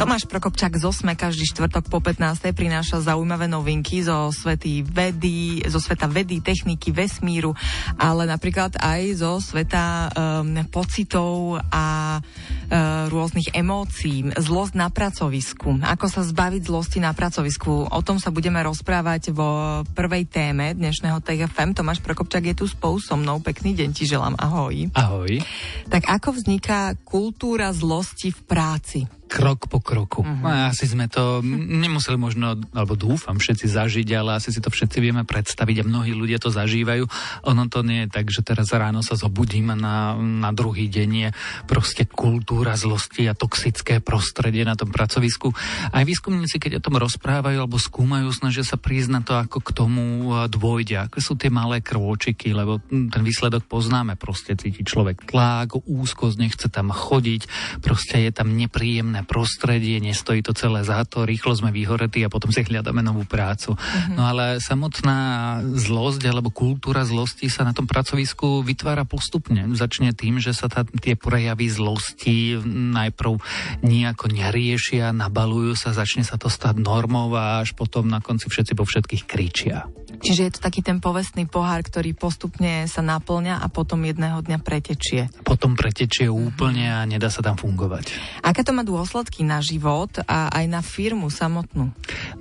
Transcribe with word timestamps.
Tomáš 0.00 0.24
Prokopčák 0.24 0.80
zo 0.80 0.96
SME 0.96 1.12
každý 1.12 1.44
štvrtok 1.44 1.92
po 1.92 2.00
15. 2.00 2.56
prináša 2.56 3.04
zaujímavé 3.04 3.44
novinky 3.44 4.00
zo, 4.00 4.32
svety 4.32 4.80
vedy, 4.80 5.60
zo 5.68 5.76
sveta 5.76 6.08
vedy, 6.08 6.40
techniky, 6.40 6.88
vesmíru, 6.88 7.52
ale 8.00 8.24
napríklad 8.24 8.80
aj 8.80 9.20
zo 9.20 9.36
sveta 9.44 10.08
um, 10.08 10.56
pocitov 10.72 11.60
a 11.68 12.16
uh, 12.16 13.12
rôznych 13.12 13.52
emócií. 13.52 14.24
Zlosť 14.40 14.72
na 14.72 14.88
pracovisku. 14.88 15.84
Ako 15.84 16.08
sa 16.08 16.24
zbaviť 16.24 16.62
zlosti 16.64 16.96
na 17.04 17.12
pracovisku. 17.12 17.92
O 17.92 18.00
tom 18.00 18.16
sa 18.16 18.32
budeme 18.32 18.64
rozprávať 18.64 19.36
vo 19.36 19.84
prvej 19.92 20.24
téme 20.32 20.72
dnešného 20.80 21.20
TFM. 21.20 21.76
Tomáš 21.76 22.00
Prokopčák 22.00 22.48
je 22.48 22.56
tu 22.56 22.64
spolu 22.64 23.04
so 23.04 23.20
mnou. 23.20 23.44
Pekný 23.44 23.76
deň 23.76 23.92
ti 23.92 24.08
želám. 24.08 24.32
Ahoj. 24.40 24.96
Ahoj. 24.96 25.44
Tak 25.92 26.08
ako 26.08 26.40
vzniká 26.40 26.96
kultúra 27.04 27.68
zlosti 27.76 28.32
v 28.32 28.40
práci? 28.48 29.19
Krok 29.30 29.70
po 29.70 29.78
kroku. 29.78 30.26
Uh-huh. 30.26 30.74
Asi 30.74 30.90
sme 30.90 31.06
to 31.06 31.38
nemuseli 31.46 32.18
možno, 32.18 32.58
alebo 32.74 32.98
dúfam, 32.98 33.38
všetci 33.38 33.70
zažiť, 33.70 34.08
ale 34.18 34.42
asi 34.42 34.50
si 34.50 34.58
to 34.58 34.74
všetci 34.74 34.98
vieme 34.98 35.22
predstaviť 35.22 35.76
a 35.80 35.88
mnohí 35.88 36.10
ľudia 36.10 36.42
to 36.42 36.50
zažívajú. 36.50 37.06
Ono 37.46 37.62
to 37.70 37.86
nie 37.86 38.04
je 38.04 38.08
tak, 38.10 38.26
že 38.34 38.42
teraz 38.42 38.74
ráno 38.74 39.06
sa 39.06 39.14
zobudím 39.14 39.70
a 39.70 39.76
na, 39.78 39.96
na 40.18 40.50
druhý 40.50 40.90
deň 40.90 41.10
je 41.14 41.28
proste 41.70 42.10
kultúra 42.10 42.74
zlosti 42.74 43.30
a 43.30 43.38
toxické 43.38 44.02
prostredie 44.02 44.66
na 44.66 44.74
tom 44.74 44.90
pracovisku. 44.90 45.54
Aj 45.94 46.02
výskumníci, 46.02 46.58
keď 46.58 46.82
o 46.82 46.84
tom 46.90 46.98
rozprávajú 46.98 47.62
alebo 47.62 47.78
skúmajú, 47.78 48.34
snažia 48.34 48.66
sa 48.66 48.74
prísť 48.74 49.10
na 49.14 49.20
to, 49.22 49.38
ako 49.38 49.62
k 49.62 49.70
tomu 49.70 50.34
dôjde, 50.50 51.06
aké 51.06 51.22
sú 51.22 51.38
tie 51.38 51.54
malé 51.54 51.78
krôčiky, 51.78 52.50
lebo 52.50 52.82
ten 52.90 53.22
výsledok 53.22 53.70
poznáme, 53.70 54.18
proste 54.18 54.58
cíti 54.58 54.82
človek 54.82 55.30
tlak, 55.30 55.78
úzkosť, 55.86 56.36
nechce 56.40 56.66
tam 56.66 56.90
chodiť, 56.90 57.46
proste 57.78 58.26
je 58.26 58.32
tam 58.34 58.58
nepríjemné 58.58 59.19
príjemné 59.20 59.40
prostredie, 59.40 60.00
nestojí 60.00 60.40
to 60.42 60.52
celé 60.56 60.82
za 60.84 61.04
to, 61.04 61.28
rýchlo 61.28 61.52
sme 61.52 61.70
vyhoretí 61.72 62.24
a 62.24 62.32
potom 62.32 62.50
si 62.52 62.64
hľadáme 62.64 63.04
novú 63.04 63.24
prácu. 63.24 63.76
Uh-huh. 63.76 64.14
No 64.16 64.26
ale 64.26 64.60
samotná 64.60 65.60
zlosť 65.76 66.22
alebo 66.28 66.52
kultúra 66.52 67.04
zlosti 67.04 67.48
sa 67.48 67.64
na 67.64 67.72
tom 67.72 67.86
pracovisku 67.88 68.64
vytvára 68.64 69.04
postupne. 69.04 69.68
Začne 69.76 70.12
tým, 70.12 70.40
že 70.40 70.52
sa 70.52 70.68
tá, 70.68 70.84
tie 70.84 71.16
prejavy 71.16 71.68
zlosti 71.68 72.60
najprv 72.64 73.40
nejako 73.84 74.26
neriešia, 74.32 75.12
nabalujú 75.12 75.76
sa, 75.76 75.96
začne 75.96 76.24
sa 76.24 76.36
to 76.36 76.48
stať 76.48 76.80
normou 76.80 77.32
a 77.36 77.62
až 77.62 77.76
potom 77.76 78.08
na 78.08 78.20
konci 78.20 78.48
všetci 78.48 78.72
po 78.76 78.84
všetkých 78.84 79.24
kričia. 79.26 79.88
Čiže 80.20 80.42
je 80.44 80.52
to 80.52 80.60
taký 80.60 80.84
ten 80.84 81.00
povestný 81.00 81.48
pohár, 81.48 81.80
ktorý 81.80 82.12
postupne 82.12 82.84
sa 82.84 83.00
naplňa 83.00 83.64
a 83.64 83.66
potom 83.72 84.04
jedného 84.04 84.44
dňa 84.44 84.60
pretečie. 84.60 85.32
Potom 85.40 85.72
pretečie 85.72 86.28
úplne 86.28 86.92
a 86.92 87.08
nedá 87.08 87.32
sa 87.32 87.40
tam 87.40 87.56
fungovať. 87.56 88.12
Aké 88.44 88.60
to 88.60 88.76
má 88.76 88.84
dôsledky 88.84 89.48
na 89.48 89.64
život 89.64 90.12
a 90.28 90.52
aj 90.52 90.64
na 90.68 90.84
firmu 90.84 91.32
samotnú? 91.32 91.88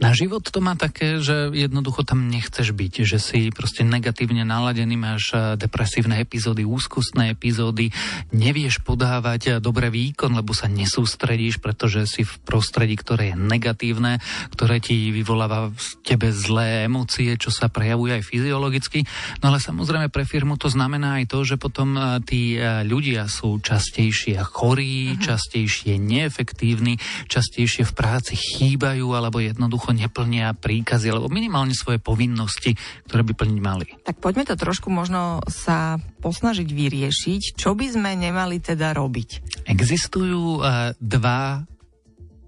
Na 0.04 0.12
život 0.12 0.44
to 0.44 0.60
má 0.60 0.76
také, 0.76 1.24
že 1.24 1.56
jednoducho 1.56 2.04
tam 2.04 2.28
nechceš 2.28 2.76
byť, 2.76 2.94
že 3.08 3.18
si 3.18 3.40
proste 3.56 3.88
negatívne 3.88 4.44
naladený, 4.44 5.00
máš 5.00 5.32
eh, 5.32 5.56
depresívne 5.56 6.20
epizódy, 6.20 6.68
úzkostné 6.68 7.32
epizódy, 7.32 7.96
nevieš 8.36 8.84
podávať 8.84 9.42
eh, 9.48 9.52
dobrý 9.64 9.88
výkon, 9.88 10.36
lebo 10.36 10.52
sa 10.52 10.68
nesústredíš, 10.68 11.64
pretože 11.64 12.04
si 12.12 12.28
v 12.28 12.34
prostredí, 12.44 13.00
ktoré 13.00 13.32
je 13.32 13.40
negatívne, 13.40 14.20
ktoré 14.52 14.84
ti 14.84 15.16
vyvoláva 15.16 15.72
v 15.72 15.88
tebe 16.04 16.36
zlé 16.36 16.84
emócie, 16.84 17.32
čo 17.40 17.48
sa 17.48 17.69
prejavuje 17.72 18.20
aj 18.20 18.24
fyziologicky. 18.26 19.06
No 19.42 19.54
ale 19.54 19.64
samozrejme 19.64 20.12
pre 20.12 20.26
firmu 20.28 20.60
to 20.60 20.68
znamená 20.68 21.22
aj 21.22 21.32
to, 21.32 21.46
že 21.46 21.56
potom 21.56 21.96
e, 21.96 22.20
tí 22.26 22.58
e, 22.58 22.84
ľudia 22.86 23.30
sú 23.30 23.62
častejšie 23.62 24.38
chorí, 24.44 25.16
uh-huh. 25.16 25.24
častejšie 25.24 25.96
neefektívni, 26.02 27.00
častejšie 27.30 27.88
v 27.88 27.94
práci 27.94 28.34
chýbajú 28.36 29.14
alebo 29.14 29.40
jednoducho 29.40 29.96
neplnia 29.96 30.54
príkazy 30.58 31.14
alebo 31.14 31.32
minimálne 31.32 31.74
svoje 31.74 32.02
povinnosti, 32.02 32.76
ktoré 33.08 33.24
by 33.24 33.34
plniť 33.38 33.60
mali. 33.62 33.86
Tak 34.04 34.20
poďme 34.20 34.50
to 34.50 34.60
trošku 34.60 34.92
možno 34.92 35.42
sa 35.48 36.02
posnažiť 36.20 36.68
vyriešiť. 36.68 37.42
Čo 37.56 37.78
by 37.78 37.88
sme 37.96 38.12
nemali 38.18 38.60
teda 38.60 38.92
robiť? 38.92 39.30
Existujú 39.70 40.60
uh, 40.60 40.92
dva 41.00 41.64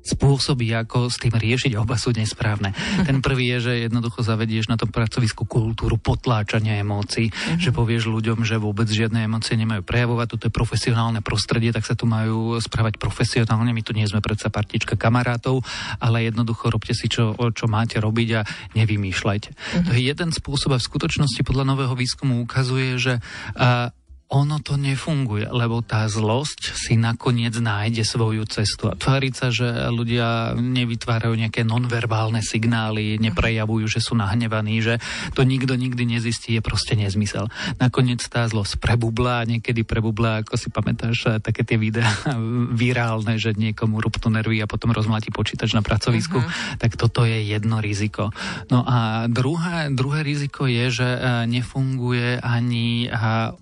spôsoby, 0.01 0.73
ako 0.73 1.13
s 1.13 1.21
tým 1.21 1.37
riešiť, 1.37 1.77
oba 1.77 1.95
sú 1.95 2.09
nesprávne. 2.13 2.73
Ten 3.05 3.21
prvý 3.21 3.53
je, 3.57 3.71
že 3.71 3.73
jednoducho 3.89 4.25
zavedieš 4.25 4.67
na 4.67 4.77
tom 4.77 4.89
pracovisku 4.89 5.45
kultúru 5.45 6.01
potláčania 6.01 6.81
emócií, 6.81 7.29
uh-huh. 7.29 7.61
že 7.61 7.69
povieš 7.69 8.09
ľuďom, 8.09 8.41
že 8.41 8.57
vôbec 8.57 8.89
žiadne 8.89 9.29
emócie 9.29 9.53
nemajú 9.57 9.85
prejavovať, 9.85 10.27
toto 10.33 10.45
je 10.49 10.53
profesionálne 10.53 11.21
prostredie, 11.21 11.69
tak 11.69 11.85
sa 11.85 11.93
tu 11.93 12.09
majú 12.09 12.57
správať 12.57 12.97
profesionálne, 12.97 13.69
my 13.69 13.81
tu 13.85 13.93
nie 13.93 14.09
sme 14.09 14.25
predsa 14.25 14.49
partička 14.49 14.97
kamarátov, 14.97 15.61
ale 16.01 16.25
jednoducho 16.25 16.73
robte 16.73 16.97
si, 16.97 17.05
čo, 17.05 17.37
čo 17.53 17.65
máte 17.69 18.01
robiť 18.01 18.29
a 18.37 18.41
nevymýšľajte. 18.73 19.49
Uh-huh. 19.53 19.85
To 19.85 19.89
je 19.93 20.01
jeden 20.01 20.29
spôsob 20.33 20.73
a 20.73 20.81
v 20.81 20.87
skutočnosti 20.89 21.41
podľa 21.45 21.77
nového 21.77 21.93
výskumu 21.93 22.41
ukazuje, 22.41 22.97
že 22.97 23.21
uh, 23.21 23.93
ono 24.31 24.63
to 24.63 24.79
nefunguje, 24.79 25.51
lebo 25.51 25.83
tá 25.83 26.07
zlosť 26.07 26.71
si 26.71 26.95
nakoniec 26.95 27.51
nájde 27.51 28.07
svoju 28.07 28.47
cestu. 28.47 28.87
A 28.87 28.95
tváriť 28.95 29.33
sa, 29.35 29.51
že 29.51 29.67
ľudia 29.91 30.55
nevytvárajú 30.55 31.35
nejaké 31.35 31.67
nonverbálne 31.67 32.39
signály, 32.39 33.19
neprejavujú, 33.19 33.91
že 33.91 33.99
sú 33.99 34.15
nahnevaní, 34.15 34.79
že 34.79 35.03
to 35.35 35.43
nikto 35.43 35.75
nikdy 35.75 36.07
nezistí, 36.07 36.55
je 36.55 36.63
proste 36.63 36.95
nezmysel. 36.95 37.51
Nakoniec 37.83 38.23
tá 38.31 38.47
zlosť 38.47 38.79
prebublá, 38.79 39.43
niekedy 39.43 39.83
prebublá, 39.83 40.47
ako 40.47 40.55
si 40.55 40.71
pamätáš, 40.71 41.43
také 41.43 41.67
tie 41.67 41.75
videá 41.75 42.07
virálne, 42.71 43.35
že 43.35 43.51
niekomu 43.51 43.99
rupnú 43.99 44.31
nervy 44.31 44.63
a 44.63 44.71
potom 44.71 44.95
rozmlatí 44.95 45.27
počítač 45.35 45.75
na 45.75 45.83
pracovisku, 45.83 46.39
uh-huh. 46.39 46.79
tak 46.79 46.95
toto 46.95 47.27
je 47.27 47.51
jedno 47.51 47.83
riziko. 47.83 48.31
No 48.71 48.87
a 48.87 49.27
druhé, 49.27 49.91
druhé 49.91 50.23
riziko 50.23 50.71
je, 50.71 51.03
že 51.03 51.09
e, 51.19 51.19
nefunguje 51.51 52.39
ani 52.39 53.11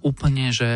úplne, 0.06 0.54
že 0.60 0.70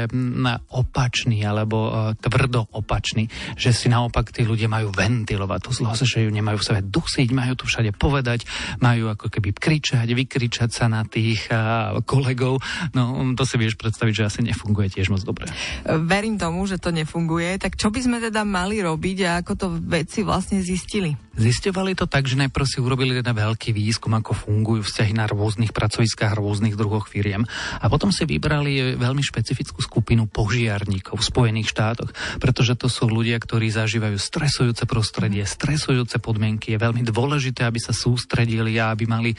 opačný 0.72 1.44
alebo 1.44 1.78
uh, 1.92 2.16
tvrdo 2.16 2.72
opačný, 2.72 3.28
že 3.60 3.76
si 3.76 3.92
naopak 3.92 4.32
tí 4.32 4.48
ľudia 4.48 4.72
majú 4.72 4.96
ventilovať 4.96 5.60
tú 5.60 5.72
zlosť, 5.76 6.04
že 6.08 6.24
ju 6.24 6.32
nemajú 6.32 6.58
v 6.60 6.68
sebe 6.72 6.82
dusiť, 6.88 7.30
majú 7.36 7.54
to 7.60 7.66
všade 7.68 7.92
povedať, 8.00 8.48
majú 8.80 9.12
ako 9.12 9.28
keby 9.28 9.52
kričať, 9.52 10.08
vykričať 10.08 10.70
sa 10.72 10.88
na 10.88 11.04
tých 11.04 11.52
uh, 11.52 12.00
kolegov. 12.08 12.64
No 12.96 13.36
to 13.36 13.44
si 13.44 13.60
vieš 13.60 13.76
predstaviť, 13.76 14.14
že 14.14 14.28
asi 14.28 14.40
nefunguje 14.46 14.94
tiež 14.94 15.12
moc 15.12 15.22
dobre. 15.24 15.52
Verím 15.86 16.40
tomu, 16.40 16.64
že 16.66 16.80
to 16.80 16.96
nefunguje. 16.96 17.60
Tak 17.60 17.76
čo 17.76 17.92
by 17.92 18.00
sme 18.00 18.18
teda 18.24 18.48
mali 18.48 18.80
robiť 18.80 19.18
a 19.28 19.32
ako 19.44 19.54
to 19.56 19.68
veci 19.84 20.24
vlastne 20.24 20.64
zistili? 20.64 21.23
Zistovali 21.34 21.98
to 21.98 22.06
tak, 22.06 22.30
že 22.30 22.38
najprv 22.38 22.62
si 22.62 22.78
urobili 22.78 23.18
teda 23.18 23.34
veľký 23.34 23.74
výskum, 23.74 24.14
ako 24.14 24.38
fungujú 24.38 24.86
vzťahy 24.86 25.18
na 25.18 25.26
rôznych 25.26 25.74
pracoviskách, 25.74 26.38
rôznych 26.38 26.78
druhoch 26.78 27.10
firiem. 27.10 27.42
A 27.82 27.90
potom 27.90 28.14
si 28.14 28.30
vybrali 28.30 28.94
veľmi 28.94 29.26
špecifickú 29.26 29.82
skupinu 29.82 30.30
požiarníkov 30.30 31.18
v 31.18 31.26
Spojených 31.26 31.74
štátoch, 31.74 32.14
pretože 32.38 32.78
to 32.78 32.86
sú 32.86 33.10
ľudia, 33.10 33.42
ktorí 33.42 33.74
zažívajú 33.74 34.14
stresujúce 34.22 34.86
prostredie, 34.86 35.42
stresujúce 35.50 36.22
podmienky. 36.22 36.78
Je 36.78 36.84
veľmi 36.86 37.02
dôležité, 37.02 37.66
aby 37.66 37.82
sa 37.82 37.98
sústredili 37.98 38.78
a 38.78 38.94
aby 38.94 39.10
mali 39.10 39.34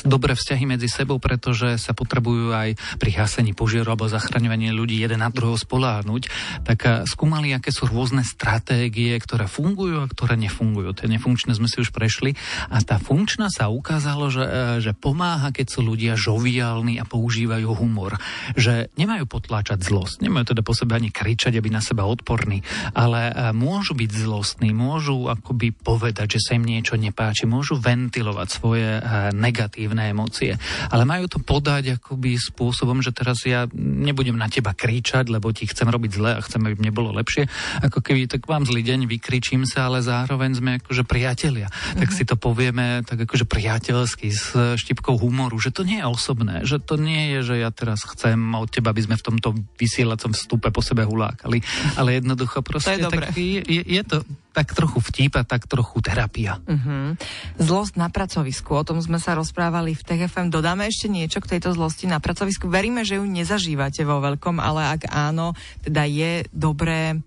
dobré 0.00 0.32
vzťahy 0.32 0.64
medzi 0.64 0.88
sebou, 0.88 1.20
pretože 1.20 1.76
sa 1.76 1.92
potrebujú 1.92 2.56
aj 2.56 2.72
pri 2.96 3.20
hasení 3.20 3.52
požiaru 3.52 3.92
alebo 3.92 4.08
zachraňovaní 4.08 4.72
ľudí 4.72 4.96
jeden 4.96 5.20
na 5.20 5.28
druhého 5.28 5.60
spoláhnuť. 5.60 6.22
Tak 6.64 7.04
skúmali, 7.04 7.52
aké 7.52 7.68
sú 7.68 7.84
rôzne 7.84 8.24
stratégie, 8.24 9.12
ktoré 9.20 9.44
fungujú 9.44 10.00
a 10.00 10.08
ktoré 10.08 10.40
nefungujú. 10.40 10.96
Tie 10.96 11.12
nefunkčné 11.34 11.58
sme 11.58 11.66
si 11.66 11.82
už 11.82 11.90
prešli 11.90 12.38
a 12.70 12.78
tá 12.78 13.02
funkčná 13.02 13.50
sa 13.50 13.66
ukázalo, 13.66 14.30
že, 14.30 14.44
eh, 14.46 14.78
že 14.78 14.94
pomáha, 14.94 15.50
keď 15.50 15.66
sú 15.66 15.82
ľudia 15.82 16.14
žoviálni 16.14 17.02
a 17.02 17.04
používajú 17.04 17.74
humor. 17.74 18.14
Že 18.54 18.94
nemajú 18.94 19.26
potláčať 19.26 19.82
zlosť. 19.82 20.22
Nemajú 20.22 20.54
teda 20.54 20.62
po 20.62 20.70
sebe 20.78 20.94
ani 20.94 21.10
kričať, 21.10 21.58
aby 21.58 21.74
na 21.74 21.82
seba 21.82 22.06
odporní, 22.06 22.62
ale 22.94 23.32
e, 23.32 23.32
môžu 23.50 23.96
byť 23.96 24.10
zlostní, 24.14 24.70
môžu 24.70 25.26
akoby 25.26 25.74
povedať, 25.74 26.38
že 26.38 26.40
sa 26.44 26.50
im 26.54 26.62
niečo 26.62 26.94
nepáči, 26.94 27.48
môžu 27.48 27.74
ventilovať 27.80 28.48
svoje 28.48 29.00
e, 29.00 29.00
negatívne 29.34 30.12
emócie, 30.12 30.54
ale 30.92 31.08
majú 31.08 31.26
to 31.26 31.38
podať 31.42 31.98
akoby 31.98 32.38
spôsobom, 32.38 33.00
že 33.02 33.10
teraz 33.10 33.42
ja 33.48 33.66
nebudem 33.74 34.36
na 34.36 34.46
teba 34.46 34.76
kričať, 34.76 35.32
lebo 35.32 35.50
ti 35.50 35.66
chcem 35.66 35.88
robiť 35.88 36.10
zle 36.14 36.30
a 36.38 36.44
chcem, 36.44 36.62
aby 36.62 36.76
mne 36.78 36.92
bolo 36.94 37.10
lepšie. 37.16 37.48
Ako 37.82 38.04
keby 38.04 38.30
tak 38.30 38.46
mám 38.46 38.68
zlý 38.68 38.84
deň, 38.84 39.08
vykričím 39.08 39.64
sa, 39.64 39.88
ale 39.88 40.04
zároveň 40.04 40.50
sme 40.52 40.70
akože 40.84 41.08
priatelia. 41.24 41.72
Mm-hmm. 41.72 42.00
Tak 42.04 42.08
mhm. 42.12 42.16
si 42.20 42.22
to 42.28 42.36
povieme 42.36 42.86
tak 43.08 43.24
akože 43.24 43.48
priateľsky 43.48 44.28
s 44.28 44.52
štipkou 44.76 45.16
humoru, 45.16 45.56
že 45.56 45.72
to 45.72 45.88
nie 45.88 46.04
je 46.04 46.06
osobné, 46.06 46.68
že 46.68 46.76
to 46.76 47.00
nie 47.00 47.32
je, 47.32 47.38
že 47.40 47.54
ja 47.64 47.72
teraz 47.72 48.04
chcem 48.04 48.36
od 48.52 48.68
teba, 48.68 48.92
aby 48.92 49.00
sme 49.00 49.16
v 49.16 49.24
tomto 49.24 49.56
vysielacom 49.80 50.36
vstupe 50.36 50.68
po 50.68 50.84
sebe 50.84 51.08
hulákali. 51.08 51.64
Ale 51.96 52.20
jednoducho 52.20 52.60
proste 52.60 53.00
to 53.00 53.08
je, 53.08 53.16
tak 53.16 53.32
je, 53.32 53.60
je, 53.64 53.82
je 53.88 54.02
to 54.04 54.20
tak 54.52 54.70
trochu 54.70 55.00
vtip 55.00 55.34
a 55.34 55.42
tak 55.42 55.66
trochu 55.66 55.98
terapia. 55.98 56.62
Uh-huh. 56.62 57.18
Zlosť 57.58 57.98
na 57.98 58.06
pracovisku, 58.06 58.70
o 58.78 58.86
tom 58.86 59.02
sme 59.02 59.18
sa 59.18 59.34
rozprávali 59.34 59.98
v 59.98 60.02
TFM. 60.06 60.46
Dodáme 60.52 60.86
ešte 60.86 61.10
niečo 61.10 61.42
k 61.42 61.58
tejto 61.58 61.74
zlosti 61.74 62.06
na 62.06 62.22
pracovisku. 62.22 62.70
Veríme, 62.70 63.02
že 63.02 63.18
ju 63.18 63.26
nezažívate 63.26 64.06
vo 64.06 64.22
veľkom, 64.22 64.62
ale 64.62 64.94
ak 64.94 65.10
áno, 65.10 65.58
teda 65.82 66.06
je 66.06 66.46
dobré 66.54 67.18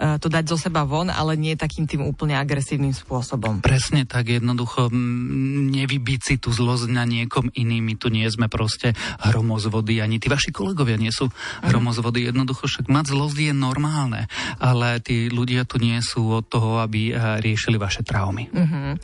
to 0.00 0.32
dať 0.32 0.44
zo 0.48 0.56
seba 0.56 0.88
von, 0.88 1.12
ale 1.12 1.36
nie 1.36 1.60
takým 1.60 1.84
tým 1.84 2.08
úplne 2.08 2.40
agresívnym 2.40 2.96
spôsobom. 2.96 3.60
Presne 3.60 4.08
tak, 4.08 4.32
jednoducho 4.32 4.88
nevybiť 4.90 6.20
si 6.24 6.34
tú 6.40 6.48
zlosť 6.50 6.88
na 6.88 7.04
niekom 7.04 7.52
iným. 7.52 7.92
My 7.92 7.94
tu 8.00 8.08
nie 8.08 8.24
sme 8.32 8.48
proste 8.48 8.96
hromozvody, 9.20 10.00
ani 10.00 10.16
tí 10.16 10.32
vaši 10.32 10.50
kolegovia 10.50 10.96
nie 10.96 11.12
sú 11.12 11.28
mhm. 11.28 11.68
hromozvody. 11.68 12.32
Jednoducho 12.32 12.64
však 12.64 12.88
mať 12.88 13.12
zlosť 13.12 13.36
je 13.36 13.54
normálne, 13.54 14.26
ale 14.56 15.04
tí 15.04 15.28
ľudia 15.28 15.68
tu 15.68 15.76
nie 15.76 16.00
sú 16.00 16.32
od 16.32 16.46
toho, 16.48 16.80
aby 16.80 17.12
e, 17.12 17.42
riešili 17.44 17.76
vaše 17.76 18.02
traumy. 18.06 18.48
Uh-huh. 18.50 18.96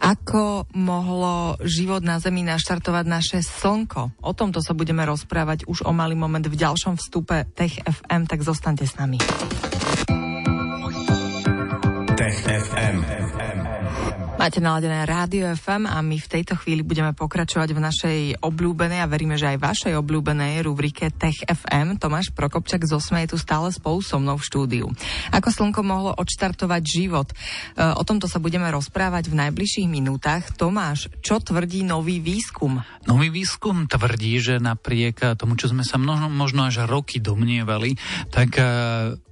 Ako 0.00 0.70
mohlo 0.74 1.60
život 1.64 2.02
na 2.02 2.18
Zemi 2.18 2.42
naštartovať 2.46 3.04
naše 3.06 3.38
slnko? 3.44 4.20
O 4.24 4.32
tomto 4.32 4.64
sa 4.64 4.72
budeme 4.72 5.04
rozprávať 5.04 5.68
už 5.68 5.84
o 5.86 5.92
malý 5.92 6.16
moment 6.16 6.44
v 6.44 6.56
ďalšom 6.56 6.96
vstupe 6.96 7.46
Tech 7.52 7.80
FM, 7.84 8.26
tak 8.26 8.40
zostaňte 8.40 8.84
s 8.88 8.96
nami. 8.96 9.20
Tech 12.20 12.36
FM. 12.44 13.00
Máte 14.36 14.60
naladené 14.60 15.08
Rádio 15.08 15.56
FM 15.56 15.88
a 15.88 16.04
my 16.04 16.20
v 16.20 16.28
tejto 16.28 16.52
chvíli 16.52 16.84
budeme 16.84 17.16
pokračovať 17.16 17.72
v 17.72 17.80
našej 17.80 18.18
obľúbenej 18.44 19.00
a 19.00 19.08
veríme, 19.08 19.40
že 19.40 19.48
aj 19.48 19.64
vašej 19.64 19.92
obľúbenej 19.96 20.60
rubrike 20.60 21.08
Tech 21.16 21.40
FM. 21.48 21.96
Tomáš 21.96 22.28
Prokopčak 22.36 22.84
z 22.84 22.92
Osme 22.92 23.24
je 23.24 23.32
tu 23.32 23.38
stále 23.40 23.72
spolu 23.72 24.04
so 24.04 24.20
mnou 24.20 24.36
v 24.36 24.44
štúdiu. 24.44 24.86
Ako 25.32 25.48
slnko 25.48 25.80
mohlo 25.80 26.12
odštartovať 26.12 26.82
život? 26.84 27.32
E, 27.32 27.88
o 27.88 28.04
tomto 28.04 28.28
sa 28.28 28.36
budeme 28.36 28.68
rozprávať 28.68 29.32
v 29.32 29.40
najbližších 29.40 29.88
minútach. 29.88 30.52
Tomáš, 30.60 31.08
čo 31.24 31.40
tvrdí 31.40 31.88
nový 31.88 32.20
výskum? 32.20 32.84
Nový 33.08 33.32
výskum 33.32 33.88
tvrdí, 33.88 34.44
že 34.44 34.60
napriek 34.60 35.40
tomu, 35.40 35.56
čo 35.56 35.72
sme 35.72 35.88
sa 35.88 35.96
možno, 35.96 36.28
možno 36.28 36.68
až 36.68 36.84
roky 36.84 37.16
domnievali, 37.16 37.96
tak 38.28 38.60
e, 38.60 38.68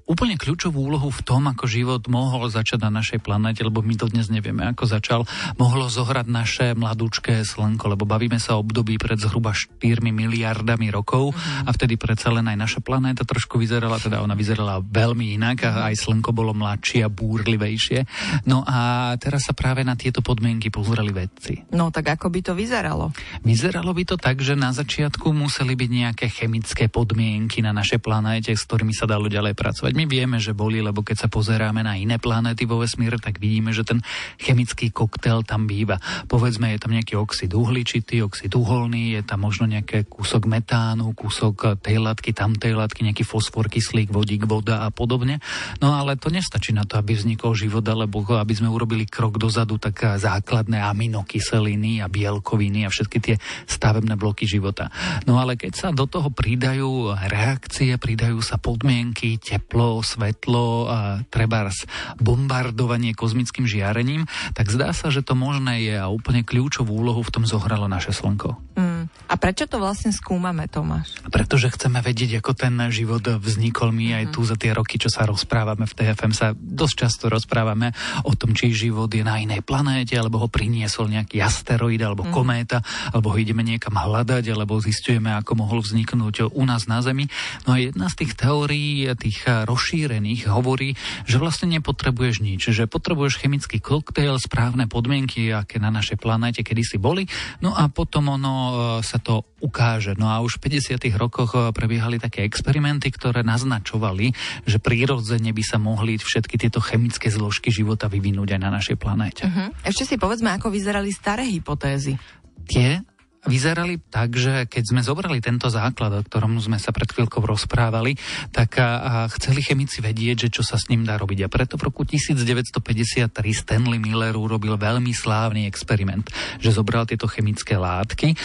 úplne 0.09 0.41
kľúčovú 0.41 0.89
úlohu 0.89 1.13
v 1.13 1.21
tom, 1.21 1.45
ako 1.53 1.69
život 1.69 2.03
mohol 2.09 2.49
začať 2.49 2.81
na 2.89 2.91
našej 2.91 3.21
planete, 3.21 3.61
lebo 3.61 3.85
my 3.85 3.93
to 4.01 4.09
dnes 4.09 4.33
nevieme, 4.33 4.65
ako 4.65 4.89
začal, 4.89 5.21
mohlo 5.61 5.93
zohrať 5.93 6.27
naše 6.27 6.67
mladúčké 6.73 7.45
slnko, 7.45 7.93
lebo 7.93 8.09
bavíme 8.09 8.41
sa 8.41 8.57
o 8.57 8.65
období 8.65 8.97
pred 8.97 9.21
zhruba 9.21 9.53
4 9.53 10.01
miliardami 10.01 10.89
rokov 10.89 11.37
mm-hmm. 11.37 11.69
a 11.69 11.71
vtedy 11.77 12.01
predsa 12.01 12.33
len 12.33 12.49
aj 12.49 12.57
naša 12.57 12.81
planéta 12.81 13.29
trošku 13.29 13.61
vyzerala, 13.61 14.01
teda 14.01 14.25
ona 14.25 14.33
vyzerala 14.33 14.81
veľmi 14.81 15.37
inak 15.37 15.69
a 15.69 15.93
aj 15.93 16.01
slnko 16.01 16.33
bolo 16.33 16.57
mladšie 16.57 17.05
a 17.05 17.13
búrlivejšie. 17.13 18.09
No 18.49 18.65
a 18.65 19.13
teraz 19.21 19.45
sa 19.45 19.53
práve 19.53 19.85
na 19.85 19.93
tieto 19.93 20.25
podmienky 20.25 20.73
pozerali 20.73 21.13
vedci. 21.13 21.69
No 21.77 21.93
tak 21.93 22.17
ako 22.17 22.33
by 22.33 22.41
to 22.41 22.53
vyzeralo? 22.57 23.13
Vyzeralo 23.45 23.93
by 23.93 24.05
to 24.09 24.17
tak, 24.17 24.41
že 24.41 24.57
na 24.57 24.73
začiatku 24.73 25.29
museli 25.37 25.77
byť 25.77 25.91
nejaké 25.93 26.27
chemické 26.33 26.89
podmienky 26.89 27.61
na 27.61 27.77
našej 27.77 28.01
planéte, 28.01 28.57
s 28.57 28.65
ktorými 28.65 28.97
sa 28.97 29.05
dalo 29.05 29.29
ďalej 29.29 29.53
pracovať 29.53 29.98
my 29.99 30.07
vieme, 30.07 30.39
že 30.39 30.55
boli, 30.55 30.79
lebo 30.79 31.03
keď 31.03 31.27
sa 31.27 31.29
pozeráme 31.29 31.83
na 31.83 31.99
iné 31.99 32.23
planéty 32.23 32.71
vo 32.71 32.79
vesmíre, 32.79 33.19
tak 33.19 33.43
vidíme, 33.43 33.75
že 33.75 33.83
ten 33.83 33.99
chemický 34.39 34.95
koktail 34.95 35.43
tam 35.43 35.67
býva. 35.67 35.99
Povedzme, 36.31 36.71
je 36.71 36.79
tam 36.79 36.95
nejaký 36.95 37.19
oxid 37.19 37.51
uhličitý, 37.51 38.23
oxid 38.23 38.55
uholný, 38.55 39.19
je 39.19 39.23
tam 39.27 39.43
možno 39.43 39.67
nejaký 39.67 40.07
kúsok 40.07 40.47
metánu, 40.47 41.11
kúsok 41.19 41.83
tej 41.83 41.99
látky, 41.99 42.31
tamtej 42.31 42.79
látky, 42.79 43.11
nejaký 43.11 43.27
fosfor, 43.27 43.67
kyslík, 43.67 44.15
vodík, 44.15 44.47
voda 44.47 44.87
a 44.87 44.95
podobne. 44.95 45.43
No 45.83 45.99
ale 45.99 46.15
to 46.15 46.31
nestačí 46.31 46.71
na 46.71 46.87
to, 46.87 46.95
aby 46.95 47.19
vznikol 47.19 47.59
život, 47.59 47.83
alebo 47.83 48.23
aby 48.23 48.55
sme 48.55 48.71
urobili 48.71 49.03
krok 49.03 49.35
dozadu, 49.35 49.83
tak 49.83 50.21
základné 50.23 50.79
aminokyseliny 50.79 51.99
a 51.99 52.07
bielkoviny 52.07 52.87
a 52.87 52.93
všetky 52.95 53.19
tie 53.19 53.35
stavebné 53.67 54.15
bloky 54.15 54.47
života. 54.47 54.95
No 55.27 55.43
ale 55.43 55.59
keď 55.59 55.73
sa 55.75 55.89
do 55.91 56.07
toho 56.07 56.31
pridajú 56.31 57.19
reakcie, 57.19 57.99
pridajú 57.99 58.39
sa 58.45 58.61
podmienky, 58.61 59.41
teplo, 59.41 59.88
svetlo 60.03 60.91
a 60.91 60.99
treba 61.31 61.71
bombardovanie 62.19 63.15
kozmickým 63.15 63.65
žiarením, 63.65 64.27
tak 64.59 64.73
zdá 64.73 64.91
sa, 64.91 65.13
že 65.15 65.23
to 65.23 65.39
možné 65.39 65.87
je 65.87 65.97
a 65.97 66.11
úplne 66.11 66.43
kľúčovú 66.43 66.91
úlohu 66.91 67.23
v 67.23 67.33
tom 67.33 67.45
zohralo 67.47 67.87
naše 67.87 68.11
Slnko. 68.11 68.59
Mm. 68.75 68.98
A 69.29 69.37
prečo 69.37 69.69
to 69.69 69.77
vlastne 69.77 70.09
skúmame, 70.09 70.65
Tomáš? 70.73 71.21
Pretože 71.29 71.69
chceme 71.69 72.01
vedieť, 72.01 72.41
ako 72.41 72.53
ten 72.57 72.75
život 72.89 73.21
vznikol. 73.21 73.93
My 73.93 74.25
aj 74.25 74.33
tu 74.33 74.41
za 74.45 74.57
tie 74.57 74.73
roky, 74.73 74.97
čo 74.97 75.13
sa 75.13 75.29
rozprávame 75.29 75.85
v 75.85 75.93
TFM, 75.93 76.33
sa 76.33 76.57
dosť 76.57 76.95
často 76.97 77.25
rozprávame 77.29 77.93
o 78.25 78.33
tom, 78.33 78.57
či 78.57 78.73
život 78.73 79.13
je 79.13 79.21
na 79.21 79.37
inej 79.37 79.61
planéte, 79.61 80.17
alebo 80.17 80.41
ho 80.41 80.49
priniesol 80.49 81.13
nejaký 81.13 81.45
asteroid, 81.45 82.01
alebo 82.01 82.25
mm. 82.25 82.33
kométa, 82.33 82.81
alebo 83.13 83.33
ho 83.33 83.37
ideme 83.37 83.61
niekam 83.61 84.01
hľadať, 84.01 84.45
alebo 84.49 84.81
zistujeme, 84.81 85.29
ako 85.37 85.61
mohol 85.61 85.85
vzniknúť 85.85 86.49
u 86.49 86.63
nás 86.65 86.89
na 86.89 87.05
Zemi. 87.05 87.29
No 87.69 87.77
a 87.77 87.83
jedna 87.85 88.09
z 88.09 88.25
tých 88.25 88.33
teórií, 88.33 89.05
tých 89.19 89.45
rozšírených 89.45 90.49
hovorí, 90.49 90.97
že 91.29 91.37
vlastne 91.37 91.69
nepotrebuješ 91.77 92.41
nič, 92.41 92.73
že 92.73 92.89
potrebuješ 92.89 93.45
chemický 93.45 93.79
koktejl, 93.83 94.41
správne 94.41 94.89
podmienky, 94.89 95.53
aké 95.53 95.77
na 95.77 95.93
našej 95.93 96.17
planéte 96.17 96.65
kedysi 96.65 96.97
boli, 96.97 97.29
no 97.61 97.77
a 97.77 97.93
potom 97.93 98.41
ono 98.41 98.55
sa 99.01 99.19
to 99.19 99.47
ukáže. 99.59 100.15
No 100.15 100.31
a 100.31 100.41
už 100.45 100.59
v 100.61 100.79
50. 100.79 101.01
rokoch 101.17 101.57
e, 101.57 101.73
prebiehali 101.75 102.21
také 102.21 102.45
experimenty, 102.45 103.11
ktoré 103.11 103.43
naznačovali, 103.43 104.33
že 104.69 104.79
prírodzene 104.79 105.51
by 105.51 105.65
sa 105.65 105.81
mohli 105.81 106.21
všetky 106.21 106.61
tieto 106.61 106.79
chemické 106.85 107.33
zložky 107.33 107.73
života 107.73 108.07
vyvinúť 108.07 108.59
aj 108.59 108.61
na 108.61 108.71
našej 108.71 108.97
planéte. 109.01 109.43
Uh-huh. 109.49 109.73
Ešte 109.83 110.05
si 110.05 110.15
povedzme, 110.21 110.53
ako 110.55 110.69
vyzerali 110.69 111.11
staré 111.11 111.49
hypotézy. 111.49 112.21
Tie 112.69 113.01
vyzerali 113.47 114.03
tak, 114.11 114.35
že 114.35 114.67
keď 114.67 114.85
sme 114.91 115.01
zobrali 115.05 115.39
tento 115.39 115.71
základ, 115.71 116.11
o 116.11 116.23
ktorom 116.27 116.59
sme 116.59 116.81
sa 116.83 116.91
pred 116.91 117.07
chvíľkou 117.07 117.39
rozprávali, 117.39 118.19
tak 118.51 118.83
a, 118.83 118.89
a 118.99 119.13
chceli 119.39 119.63
chemici 119.63 120.03
vedieť, 120.03 120.49
že 120.49 120.59
čo 120.59 120.63
sa 120.67 120.75
s 120.75 120.91
ním 120.91 121.07
dá 121.07 121.15
robiť. 121.15 121.47
A 121.47 121.53
preto 121.53 121.79
v 121.79 121.87
roku 121.87 122.03
1953 122.03 123.31
Stanley 123.55 124.03
Miller 124.03 124.35
urobil 124.35 124.75
veľmi 124.75 125.15
slávny 125.15 125.71
experiment, 125.71 126.27
že 126.59 126.75
zobral 126.75 127.07
tieto 127.07 127.31
chemické 127.31 127.79
látky, 127.79 128.35
e, 128.35 128.37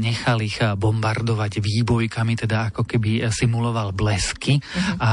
nechal 0.00 0.40
ich 0.40 0.56
bombardovať 0.56 1.60
výbojkami, 1.60 2.32
teda 2.40 2.72
ako 2.72 2.88
keby 2.88 3.28
simuloval 3.28 3.92
blesky 3.92 4.56
uh-huh. 4.56 4.96
a, 4.96 5.12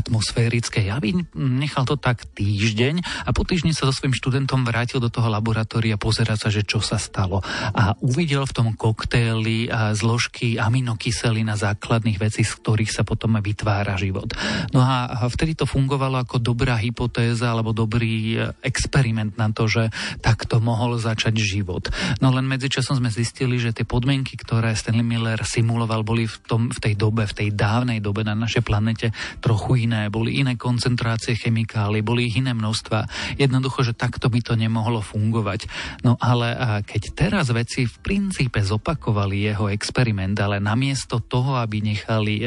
atmosférické 0.00 0.88
javy. 0.88 1.26
Nechal 1.36 1.84
to 1.84 2.00
tak 2.00 2.24
týždeň 2.32 3.26
a 3.28 3.30
po 3.36 3.44
týždni 3.44 3.76
sa 3.76 3.84
so 3.84 3.92
svojím 3.92 4.16
študentom 4.16 4.64
vrátil 4.64 5.02
do 5.02 5.12
toho 5.12 5.28
laboratória 5.28 6.00
pozerať 6.00 6.38
sa, 6.46 6.48
že 6.48 6.62
čo 6.64 6.80
sa 6.80 6.96
stalo. 6.96 7.44
A 7.74 7.96
uvidel 8.00 8.46
v 8.46 8.53
tom 8.54 8.78
koktéli 8.78 9.66
a 9.66 9.90
zložky 9.98 10.56
aminokyselín 10.56 11.50
a 11.50 11.58
základných 11.58 12.22
vecí, 12.22 12.46
z 12.46 12.54
ktorých 12.62 12.94
sa 12.94 13.02
potom 13.02 13.34
vytvára 13.42 13.98
život. 13.98 14.30
No 14.70 14.78
a 14.78 15.26
vtedy 15.26 15.58
to 15.58 15.66
fungovalo 15.66 16.22
ako 16.22 16.38
dobrá 16.38 16.78
hypotéza 16.78 17.50
alebo 17.50 17.74
dobrý 17.74 18.38
e, 18.38 18.54
experiment 18.62 19.34
na 19.34 19.50
to, 19.50 19.66
že 19.66 19.90
takto 20.22 20.62
mohol 20.62 20.96
začať 20.96 21.34
život. 21.34 21.90
No 22.22 22.30
len 22.30 22.46
medzičasom 22.46 23.02
sme 23.02 23.10
zistili, 23.10 23.58
že 23.58 23.74
tie 23.74 23.82
podmienky, 23.82 24.38
ktoré 24.38 24.70
Stanley 24.72 25.02
Miller 25.02 25.42
simuloval, 25.42 26.06
boli 26.06 26.30
v, 26.30 26.36
tom, 26.46 26.62
v 26.70 26.78
tej 26.78 26.94
dobe, 26.94 27.26
v 27.26 27.34
tej 27.34 27.48
dávnej 27.52 27.98
dobe 27.98 28.22
na 28.22 28.38
našej 28.38 28.62
planete 28.62 29.10
trochu 29.42 29.90
iné. 29.90 30.06
Boli 30.08 30.38
iné 30.38 30.54
koncentrácie 30.54 31.34
chemikálií, 31.34 32.06
boli 32.06 32.30
ich 32.30 32.38
iné 32.38 32.54
množstva. 32.54 33.34
Jednoducho, 33.40 33.82
že 33.82 33.98
takto 33.98 34.30
by 34.30 34.40
to 34.44 34.54
nemohlo 34.54 35.02
fungovať. 35.02 35.66
No 36.06 36.14
ale 36.22 36.82
keď 36.84 37.02
teraz 37.16 37.46
veci 37.50 37.88
v 37.88 37.96
princípe 38.04 38.43
princípe 38.44 38.76
zopakovali 38.76 39.48
jeho 39.48 39.72
experiment, 39.72 40.36
ale 40.36 40.60
namiesto 40.60 41.24
toho, 41.24 41.56
aby 41.56 41.80
nechali 41.80 42.44
e, 42.44 42.46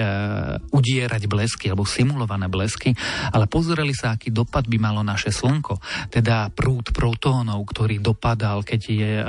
udierať 0.70 1.26
blesky 1.26 1.74
alebo 1.74 1.90
simulované 1.90 2.46
blesky, 2.46 2.94
ale 3.34 3.50
pozreli 3.50 3.98
sa, 3.98 4.14
aký 4.14 4.30
dopad 4.30 4.70
by 4.70 4.78
malo 4.78 5.02
naše 5.02 5.34
Slnko. 5.34 5.82
Teda 6.14 6.54
prúd 6.54 6.94
protónov, 6.94 7.66
ktorý 7.66 7.98
dopadal, 7.98 8.62
keď 8.62 8.82
je 8.86 9.12
e, 9.18 9.26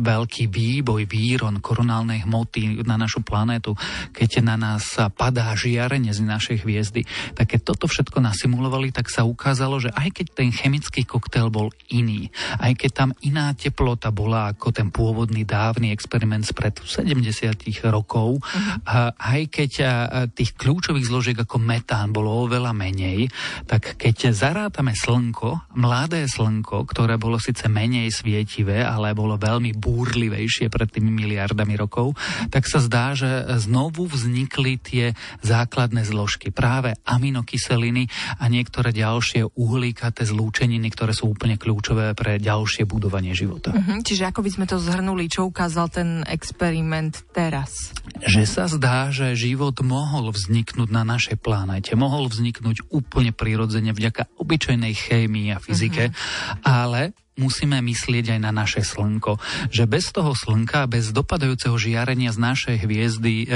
veľký 0.00 0.48
výboj, 0.48 1.04
výron 1.04 1.60
koronálnej 1.60 2.24
hmoty 2.24 2.80
na 2.88 2.96
našu 2.96 3.20
planétu, 3.20 3.76
keď 4.16 4.40
na 4.40 4.56
nás 4.56 4.96
padá 5.12 5.52
žiarenie 5.52 6.16
z 6.16 6.24
našej 6.24 6.64
hviezdy. 6.64 7.04
Tak 7.36 7.52
keď 7.52 7.60
toto 7.76 7.92
všetko 7.92 8.24
nasimulovali, 8.24 8.88
tak 8.88 9.12
sa 9.12 9.28
ukázalo, 9.28 9.84
že 9.84 9.92
aj 9.92 10.16
keď 10.16 10.26
ten 10.32 10.48
chemický 10.48 11.04
koktail 11.04 11.52
bol 11.52 11.68
iný, 11.92 12.32
aj 12.56 12.72
keď 12.72 12.90
tam 12.94 13.10
iná 13.20 13.52
teplota 13.52 14.08
bola 14.08 14.56
ako 14.56 14.72
ten 14.72 14.88
pôvodný 14.88 15.44
dávny 15.44 15.92
experiment, 15.92 16.05
experiment 16.06 16.46
spred 16.46 16.78
70 16.78 17.90
rokov. 17.90 18.38
Uh-huh. 18.38 19.10
Aj 19.10 19.40
keď 19.50 19.72
tých 20.38 20.54
kľúčových 20.54 21.10
zložiek 21.10 21.38
ako 21.42 21.58
metán 21.58 22.14
bolo 22.14 22.46
oveľa 22.46 22.70
menej, 22.70 23.26
tak 23.66 23.98
keď 23.98 24.30
zarátame 24.30 24.94
slnko, 24.94 25.74
mladé 25.74 26.30
slnko, 26.30 26.86
ktoré 26.86 27.18
bolo 27.18 27.42
síce 27.42 27.66
menej 27.66 28.14
svietivé, 28.14 28.86
ale 28.86 29.18
bolo 29.18 29.34
veľmi 29.34 29.74
búrlivejšie 29.74 30.70
pred 30.70 30.86
tými 30.86 31.10
miliardami 31.10 31.74
rokov, 31.74 32.14
tak 32.54 32.70
sa 32.70 32.78
zdá, 32.78 33.18
že 33.18 33.26
znovu 33.58 34.06
vznikli 34.06 34.78
tie 34.78 35.10
základné 35.42 36.06
zložky. 36.06 36.54
Práve 36.54 36.94
aminokyseliny 37.02 38.06
a 38.38 38.46
niektoré 38.46 38.94
ďalšie 38.94 39.58
uhlíkaté 39.58 40.22
zlúčeniny, 40.22 40.86
ktoré 40.94 41.10
sú 41.10 41.34
úplne 41.34 41.58
kľúčové 41.58 42.14
pre 42.14 42.38
ďalšie 42.38 42.86
budovanie 42.86 43.34
života. 43.34 43.74
Uh-huh, 43.74 43.98
čiže 44.04 44.28
ako 44.28 44.44
by 44.44 44.50
sme 44.52 44.66
to 44.68 44.76
zhrnuli, 44.76 45.26
čo 45.26 45.48
ukázal 45.48 45.88
ten 45.96 46.20
experiment 46.28 47.24
teraz? 47.32 47.96
Že 48.20 48.42
sa 48.44 48.64
zdá, 48.68 49.08
že 49.08 49.32
život 49.32 49.80
mohol 49.80 50.28
vzniknúť 50.28 50.92
na 50.92 51.08
našej 51.08 51.40
planete, 51.40 51.96
mohol 51.96 52.28
vzniknúť 52.28 52.92
úplne 52.92 53.32
prirodzene 53.32 53.96
vďaka 53.96 54.28
obyčajnej 54.36 54.92
chémii 54.92 55.56
a 55.56 55.58
fyzike, 55.58 56.12
uh-huh. 56.12 56.60
ale 56.60 57.16
musíme 57.36 57.78
myslieť 57.84 58.36
aj 58.36 58.40
na 58.40 58.52
naše 58.52 58.82
slnko. 58.82 59.38
Že 59.68 59.84
bez 59.86 60.10
toho 60.10 60.32
slnka, 60.32 60.88
bez 60.88 61.12
dopadajúceho 61.12 61.76
žiarenia 61.76 62.32
z 62.32 62.38
našej 62.40 62.76
hviezdy 62.82 63.34
e, 63.44 63.46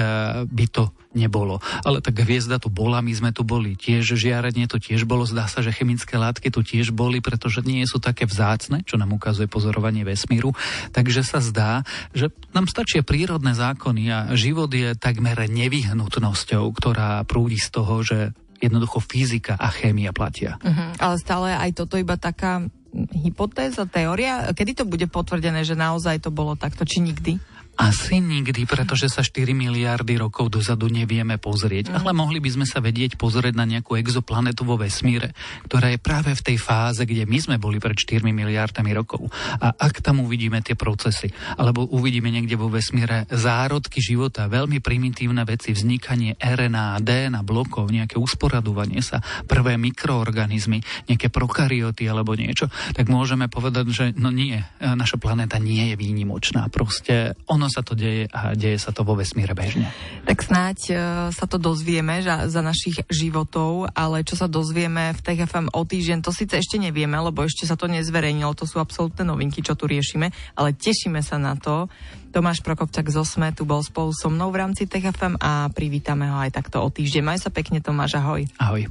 by 0.45 0.67
to 0.69 0.93
nebolo. 1.11 1.59
Ale 1.83 1.99
tak 1.99 2.23
hviezda 2.23 2.63
tu 2.63 2.71
bola, 2.71 3.03
my 3.03 3.11
sme 3.11 3.31
tu 3.35 3.43
boli 3.43 3.75
tiež, 3.75 4.15
žiarenie 4.15 4.71
tu 4.71 4.79
tiež 4.79 5.09
bolo, 5.09 5.27
zdá 5.27 5.51
sa, 5.51 5.59
že 5.59 5.75
chemické 5.75 6.15
látky 6.15 6.55
tu 6.55 6.63
tiež 6.63 6.95
boli, 6.95 7.19
pretože 7.19 7.67
nie 7.67 7.83
sú 7.89 7.99
také 7.99 8.31
vzácne, 8.31 8.87
čo 8.87 8.95
nám 8.95 9.11
ukazuje 9.17 9.51
pozorovanie 9.51 10.07
vesmíru. 10.07 10.55
Takže 10.95 11.27
sa 11.27 11.43
zdá, 11.43 11.83
že 12.15 12.31
nám 12.55 12.71
stačia 12.71 13.03
prírodné 13.03 13.57
zákony 13.59 14.05
a 14.13 14.19
život 14.39 14.71
je 14.71 14.95
takmer 14.95 15.51
nevyhnutnosťou, 15.51 16.71
ktorá 16.71 17.27
prúdi 17.27 17.59
z 17.59 17.69
toho, 17.75 17.95
že 18.07 18.19
jednoducho 18.61 19.01
fyzika 19.01 19.57
a 19.57 19.73
chémia 19.73 20.13
platia. 20.13 20.61
Uh-huh, 20.61 20.93
ale 21.01 21.17
stále 21.17 21.57
aj 21.57 21.81
toto 21.81 21.97
iba 21.97 22.21
taká 22.21 22.69
hypotéza, 22.95 23.87
teória? 23.87 24.51
Kedy 24.51 24.83
to 24.83 24.85
bude 24.87 25.07
potvrdené, 25.07 25.63
že 25.63 25.79
naozaj 25.79 26.23
to 26.23 26.31
bolo 26.35 26.59
takto, 26.59 26.83
či 26.83 27.03
nikdy? 27.03 27.39
Asi 27.81 28.21
nikdy, 28.21 28.69
pretože 28.69 29.09
sa 29.09 29.25
4 29.25 29.57
miliardy 29.57 30.21
rokov 30.21 30.53
dozadu 30.53 30.93
nevieme 30.93 31.41
pozrieť. 31.41 31.89
Mm. 31.89 32.05
Ale 32.05 32.13
mohli 32.13 32.37
by 32.37 32.61
sme 32.61 32.67
sa 32.69 32.85
vedieť 32.85 33.17
pozrieť 33.17 33.57
na 33.57 33.65
nejakú 33.65 33.97
exoplanetu 33.97 34.69
vo 34.69 34.77
vesmíre, 34.77 35.33
ktorá 35.65 35.89
je 35.89 35.97
práve 35.97 36.37
v 36.37 36.45
tej 36.45 36.61
fáze, 36.61 37.01
kde 37.09 37.25
my 37.25 37.39
sme 37.41 37.57
boli 37.57 37.81
pred 37.81 37.97
4 37.97 38.21
miliardami 38.21 38.93
rokov. 38.93 39.33
A 39.65 39.73
ak 39.73 40.05
tam 40.05 40.21
uvidíme 40.21 40.61
tie 40.61 40.77
procesy, 40.77 41.33
alebo 41.57 41.89
uvidíme 41.89 42.29
niekde 42.29 42.61
vo 42.61 42.69
vesmíre 42.69 43.25
zárodky 43.33 44.05
života, 44.05 44.45
veľmi 44.45 44.85
primitívne 44.85 45.49
veci, 45.49 45.73
vznikanie 45.73 46.37
RNA, 46.37 47.01
DNA 47.01 47.41
blokov, 47.41 47.89
nejaké 47.89 48.21
usporadovanie 48.21 49.01
sa, 49.01 49.25
prvé 49.49 49.81
mikroorganizmy, 49.81 50.85
nejaké 51.09 51.33
prokaryoty 51.33 52.05
alebo 52.05 52.37
niečo, 52.37 52.69
tak 52.93 53.09
môžeme 53.09 53.49
povedať, 53.49 53.87
že 53.89 54.05
no 54.21 54.29
nie, 54.29 54.61
naša 54.85 55.17
planéta 55.17 55.57
nie 55.57 55.89
je 55.89 55.97
výnimočná. 55.97 56.69
Proste 56.69 57.33
ono 57.49 57.70
sa 57.71 57.87
to 57.87 57.95
deje 57.95 58.27
a 58.35 58.59
deje 58.59 58.77
sa 58.83 58.91
to 58.91 59.07
vo 59.07 59.15
vesmíre 59.15 59.55
bežne. 59.55 59.87
Tak 60.27 60.43
snáď 60.43 60.79
uh, 60.91 60.99
sa 61.31 61.47
to 61.47 61.57
dozvieme 61.57 62.21
že, 62.21 62.51
za 62.51 62.61
našich 62.61 63.07
životov, 63.07 63.89
ale 63.95 64.27
čo 64.27 64.35
sa 64.35 64.51
dozvieme 64.51 65.15
v 65.15 65.21
TFM 65.23 65.71
o 65.71 65.83
týždeň, 65.87 66.27
to 66.27 66.35
síce 66.35 66.59
ešte 66.59 66.77
nevieme, 66.77 67.15
lebo 67.17 67.47
ešte 67.47 67.65
sa 67.65 67.79
to 67.79 67.87
nezverejnilo, 67.87 68.59
to 68.59 68.67
sú 68.67 68.83
absolútne 68.83 69.23
novinky, 69.23 69.63
čo 69.63 69.79
tu 69.79 69.87
riešime, 69.87 70.35
ale 70.59 70.75
tešíme 70.75 71.23
sa 71.23 71.39
na 71.39 71.55
to. 71.55 71.87
Tomáš 72.31 72.63
Prokopčak 72.63 73.11
z 73.11 73.19
Osme 73.19 73.51
tu 73.51 73.67
bol 73.67 73.83
spolu 73.83 74.15
so 74.15 74.31
mnou 74.31 74.55
v 74.55 74.63
rámci 74.63 74.87
TFM 74.87 75.39
a 75.43 75.67
privítame 75.71 76.31
ho 76.31 76.39
aj 76.39 76.55
takto 76.55 76.79
o 76.83 76.89
týždeň. 76.91 77.23
Maj 77.27 77.39
sa 77.43 77.51
pekne, 77.51 77.83
Tomáš, 77.83 78.19
ahoj. 78.23 78.47
Ahoj. 78.59 78.87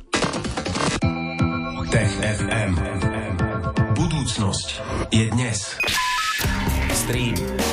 Tech 1.90 2.14
FM. 2.22 2.74
Budúcnosť 3.98 4.68
je 5.10 5.26
dnes. 5.34 5.58
Stream, 6.94 7.34